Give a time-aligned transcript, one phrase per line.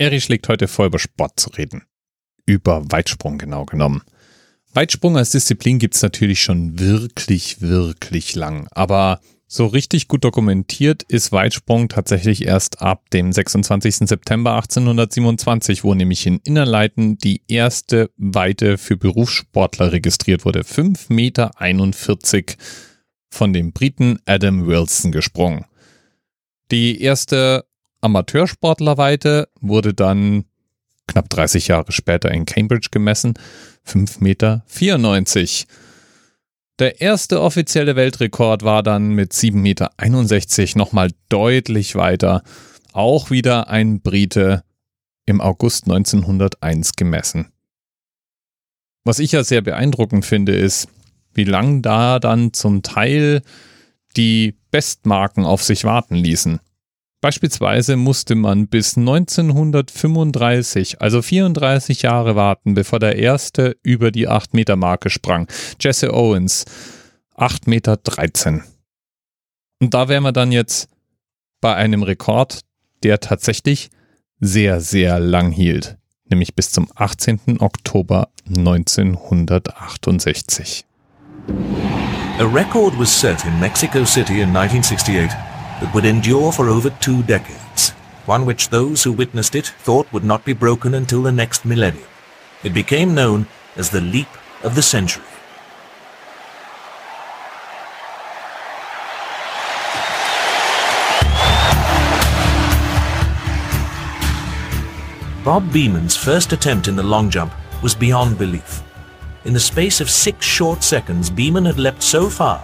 [0.00, 1.82] Eri schlägt heute vor, über Sport zu reden.
[2.46, 4.00] Über Weitsprung genau genommen.
[4.72, 8.66] Weitsprung als Disziplin gibt's natürlich schon wirklich, wirklich lang.
[8.70, 14.08] Aber so richtig gut dokumentiert ist Weitsprung tatsächlich erst ab dem 26.
[14.08, 20.60] September 1827, wo nämlich in Innerleiten die erste Weite für Berufssportler registriert wurde.
[20.60, 21.50] 5,41 Meter
[23.30, 25.66] von dem Briten Adam Wilson gesprungen.
[26.70, 27.66] Die erste
[28.00, 30.44] Amateursportlerweite wurde dann
[31.06, 33.34] knapp 30 Jahre später in Cambridge gemessen.
[33.86, 34.62] 5,94 Meter.
[36.78, 42.42] Der erste offizielle Weltrekord war dann mit 7,61 Meter nochmal deutlich weiter.
[42.92, 44.64] Auch wieder ein Brite
[45.26, 47.52] im August 1901 gemessen.
[49.04, 50.88] Was ich ja sehr beeindruckend finde, ist,
[51.34, 53.42] wie lang da dann zum Teil
[54.16, 56.60] die Bestmarken auf sich warten ließen.
[57.20, 65.10] Beispielsweise musste man bis 1935, also 34 Jahre warten, bevor der erste über die 8-Meter-Marke
[65.10, 65.46] sprang.
[65.78, 66.64] Jesse Owens,
[67.36, 67.98] 8,13 Meter.
[69.80, 70.88] Und da wären wir dann jetzt
[71.60, 72.60] bei einem Rekord,
[73.02, 73.90] der tatsächlich
[74.40, 75.98] sehr, sehr lang hielt,
[76.30, 77.60] nämlich bis zum 18.
[77.60, 80.86] Oktober 1968.
[82.38, 85.49] A record was set in Mexico City in 1968.
[85.80, 87.90] That would endure for over two decades,
[88.26, 92.06] one which those who witnessed it thought would not be broken until the next millennium.
[92.62, 94.28] It became known as the leap
[94.62, 95.24] of the century.
[105.42, 108.82] Bob Beeman's first attempt in the long jump was beyond belief.
[109.46, 112.60] In the space of six short seconds, Beeman had leapt so far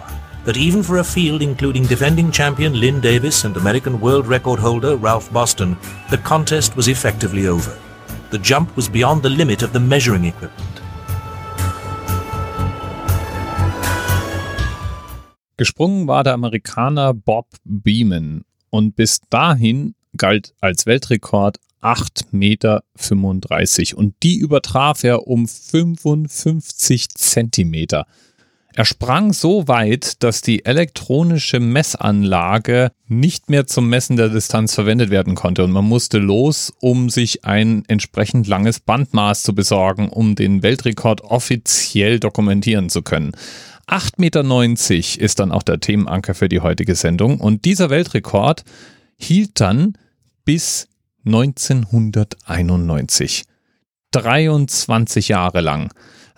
[0.47, 4.95] that even for a field including defending champion Lynn Davis and American world record holder
[4.95, 5.75] Ralph Boston,
[6.09, 7.77] the contest was effectively over.
[8.31, 10.81] The jump was beyond the limit of the measuring equipment.
[15.57, 22.83] Gesprungen war der Amerikaner Bob Beeman und bis dahin galt als Weltrekord 8,35 Meter
[23.97, 28.05] und die übertraf er um 55 Zentimeter.
[28.77, 35.09] Er sprang so weit, dass die elektronische Messanlage nicht mehr zum Messen der Distanz verwendet
[35.09, 40.35] werden konnte und man musste los, um sich ein entsprechend langes Bandmaß zu besorgen, um
[40.35, 43.31] den Weltrekord offiziell dokumentieren zu können.
[43.87, 44.43] 8,90 Meter
[45.23, 48.63] ist dann auch der Themenanker für die heutige Sendung und dieser Weltrekord
[49.17, 49.97] hielt dann
[50.45, 50.87] bis
[51.25, 53.43] 1991.
[54.11, 55.91] 23 Jahre lang.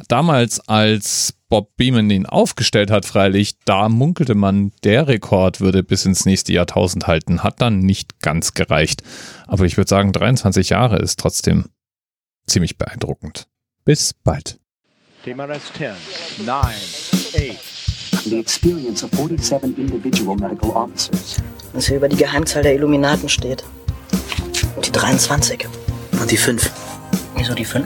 [0.07, 6.05] Damals, als Bob Beeman ihn aufgestellt hat, freilich, da munkelte man, der Rekord würde bis
[6.05, 7.43] ins nächste Jahrtausend halten.
[7.43, 9.01] Hat dann nicht ganz gereicht.
[9.47, 11.65] Aber ich würde sagen, 23 Jahre ist trotzdem
[12.47, 13.47] ziemlich beeindruckend.
[13.83, 14.59] Bis bald.
[15.23, 17.79] TMRS 10, 9, 8.
[18.25, 21.37] The experience of 47 individual medical officers.
[21.73, 23.63] Was hier über die Geheimzahl der Illuminaten steht.
[24.75, 25.67] Und die 23.
[26.19, 26.71] Und die 5.
[27.35, 27.85] Wieso die 5?